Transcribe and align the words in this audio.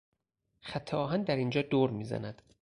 خط 0.61 0.93
آهن 0.93 1.23
در 1.23 1.35
اینجا 1.35 1.61
دور 1.61 1.89
میزند. 1.89 2.41